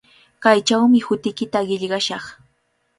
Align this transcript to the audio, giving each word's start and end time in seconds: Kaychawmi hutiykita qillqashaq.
Kaychawmi 0.45 0.99
hutiykita 1.09 1.59
qillqashaq. 1.69 2.25